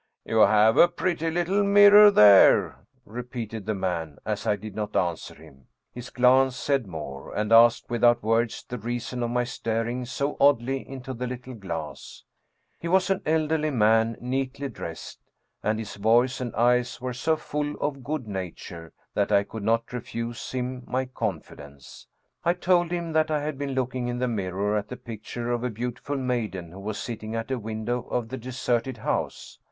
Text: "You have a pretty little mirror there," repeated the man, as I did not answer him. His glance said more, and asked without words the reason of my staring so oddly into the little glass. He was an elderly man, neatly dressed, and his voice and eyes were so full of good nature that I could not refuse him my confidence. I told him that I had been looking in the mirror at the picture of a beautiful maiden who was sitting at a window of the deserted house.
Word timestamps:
"You 0.25 0.39
have 0.39 0.77
a 0.77 0.87
pretty 0.87 1.29
little 1.29 1.63
mirror 1.63 2.09
there," 2.09 2.79
repeated 3.05 3.67
the 3.67 3.75
man, 3.75 4.17
as 4.25 4.47
I 4.47 4.55
did 4.55 4.73
not 4.75 4.95
answer 4.95 5.35
him. 5.35 5.67
His 5.93 6.09
glance 6.09 6.55
said 6.55 6.87
more, 6.87 7.31
and 7.35 7.51
asked 7.51 7.87
without 7.87 8.23
words 8.23 8.65
the 8.67 8.79
reason 8.79 9.21
of 9.21 9.29
my 9.29 9.43
staring 9.43 10.05
so 10.05 10.37
oddly 10.39 10.89
into 10.89 11.13
the 11.13 11.27
little 11.27 11.53
glass. 11.53 12.23
He 12.79 12.87
was 12.87 13.11
an 13.11 13.21
elderly 13.27 13.69
man, 13.69 14.17
neatly 14.19 14.69
dressed, 14.69 15.19
and 15.61 15.77
his 15.77 15.97
voice 15.97 16.41
and 16.41 16.55
eyes 16.55 16.99
were 16.99 17.13
so 17.13 17.35
full 17.35 17.75
of 17.75 18.03
good 18.03 18.27
nature 18.27 18.93
that 19.13 19.31
I 19.31 19.43
could 19.43 19.61
not 19.61 19.93
refuse 19.93 20.51
him 20.51 20.81
my 20.87 21.05
confidence. 21.05 22.07
I 22.43 22.53
told 22.55 22.89
him 22.91 23.13
that 23.13 23.29
I 23.29 23.43
had 23.43 23.59
been 23.59 23.73
looking 23.75 24.07
in 24.07 24.17
the 24.17 24.27
mirror 24.27 24.75
at 24.79 24.87
the 24.87 24.97
picture 24.97 25.51
of 25.51 25.63
a 25.63 25.69
beautiful 25.69 26.17
maiden 26.17 26.71
who 26.71 26.79
was 26.79 26.97
sitting 26.97 27.35
at 27.35 27.51
a 27.51 27.59
window 27.59 28.01
of 28.09 28.29
the 28.29 28.37
deserted 28.37 28.97
house. 28.97 29.59